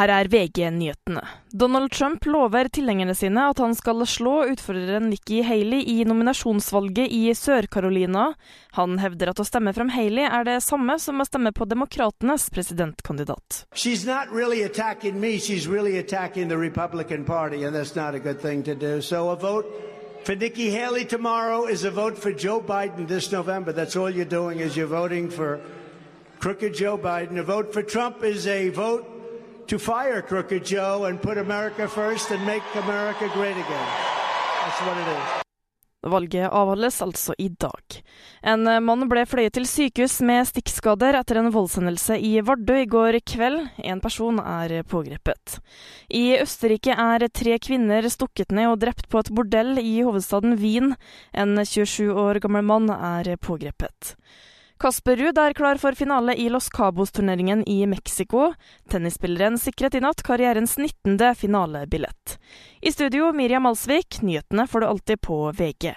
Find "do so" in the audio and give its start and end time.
18.80-19.36